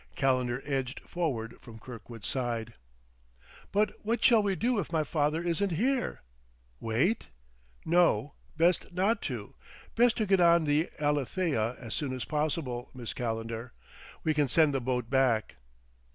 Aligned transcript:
Calendar 0.15 0.63
edged 0.65 0.99
forward 1.01 1.61
from 1.61 1.77
Kirkwood's 1.77 2.25
side. 2.27 2.73
"But 3.71 3.93
what 4.03 4.23
shall 4.23 4.41
we 4.41 4.55
do 4.55 4.79
if 4.79 4.91
my 4.91 5.03
father 5.03 5.43
isn't 5.43 5.73
here? 5.73 6.23
Wait?" 6.79 7.27
"No; 7.85 8.33
best 8.57 8.91
not 8.91 9.21
to; 9.29 9.53
best 9.95 10.17
to 10.17 10.25
get 10.25 10.39
on 10.41 10.63
the 10.63 10.89
Alethea 10.99 11.75
as 11.77 11.93
soon 11.93 12.13
as 12.15 12.25
possible, 12.25 12.89
Miss 12.95 13.13
Calendar. 13.13 13.73
We 14.23 14.33
can 14.33 14.47
send 14.47 14.73
the 14.73 14.81
boat 14.81 15.07
back." 15.11 15.57